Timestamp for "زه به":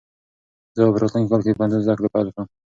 0.75-0.97